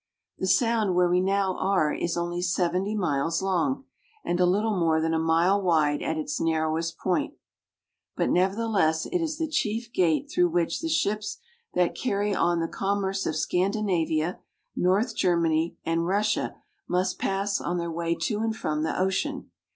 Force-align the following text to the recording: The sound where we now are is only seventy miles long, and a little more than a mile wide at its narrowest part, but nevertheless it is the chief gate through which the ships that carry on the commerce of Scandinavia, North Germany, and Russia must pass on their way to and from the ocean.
The 0.39 0.47
sound 0.47 0.95
where 0.95 1.07
we 1.07 1.21
now 1.21 1.55
are 1.57 1.93
is 1.93 2.17
only 2.17 2.41
seventy 2.41 2.95
miles 2.95 3.43
long, 3.43 3.83
and 4.25 4.39
a 4.39 4.47
little 4.47 4.75
more 4.75 4.99
than 4.99 5.13
a 5.13 5.19
mile 5.19 5.61
wide 5.61 6.01
at 6.01 6.17
its 6.17 6.41
narrowest 6.41 6.97
part, 6.97 7.33
but 8.15 8.31
nevertheless 8.31 9.05
it 9.05 9.19
is 9.21 9.37
the 9.37 9.47
chief 9.47 9.93
gate 9.93 10.27
through 10.31 10.49
which 10.49 10.79
the 10.81 10.89
ships 10.89 11.37
that 11.75 11.93
carry 11.93 12.33
on 12.33 12.61
the 12.61 12.67
commerce 12.67 13.27
of 13.27 13.35
Scandinavia, 13.35 14.39
North 14.75 15.15
Germany, 15.15 15.77
and 15.85 16.07
Russia 16.07 16.55
must 16.87 17.19
pass 17.19 17.61
on 17.61 17.77
their 17.77 17.91
way 17.91 18.15
to 18.15 18.39
and 18.39 18.55
from 18.55 18.81
the 18.81 18.99
ocean. 18.99 19.51